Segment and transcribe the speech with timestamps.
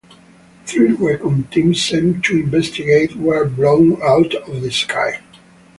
[0.65, 5.19] Three recon teams sent to investigate were blown out of the sky.